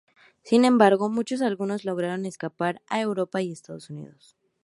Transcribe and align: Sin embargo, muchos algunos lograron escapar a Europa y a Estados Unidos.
Sin 0.41 0.65
embargo, 0.65 1.11
muchos 1.11 1.43
algunos 1.43 1.85
lograron 1.85 2.25
escapar 2.25 2.81
a 2.87 2.99
Europa 3.01 3.39
y 3.43 3.51
a 3.51 3.53
Estados 3.53 3.91
Unidos. 3.91 4.35